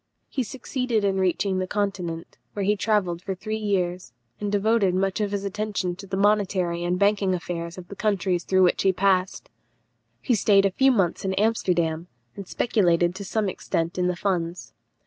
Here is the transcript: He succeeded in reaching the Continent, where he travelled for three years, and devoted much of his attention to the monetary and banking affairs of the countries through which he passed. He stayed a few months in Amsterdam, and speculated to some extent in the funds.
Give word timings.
He 0.29 0.41
succeeded 0.41 1.03
in 1.03 1.19
reaching 1.19 1.59
the 1.59 1.67
Continent, 1.67 2.39
where 2.53 2.65
he 2.65 2.75
travelled 2.75 3.21
for 3.21 3.35
three 3.35 3.59
years, 3.59 4.13
and 4.39 4.51
devoted 4.51 4.95
much 4.95 5.21
of 5.21 5.29
his 5.31 5.43
attention 5.45 5.95
to 5.97 6.07
the 6.07 6.17
monetary 6.17 6.83
and 6.83 6.97
banking 6.97 7.35
affairs 7.35 7.77
of 7.77 7.87
the 7.87 7.95
countries 7.95 8.43
through 8.43 8.63
which 8.63 8.81
he 8.81 8.93
passed. 8.93 9.51
He 10.19 10.33
stayed 10.33 10.65
a 10.65 10.71
few 10.71 10.91
months 10.91 11.23
in 11.23 11.35
Amsterdam, 11.35 12.07
and 12.35 12.47
speculated 12.47 13.13
to 13.13 13.23
some 13.23 13.47
extent 13.47 13.99
in 13.99 14.07
the 14.07 14.15
funds. 14.15 14.73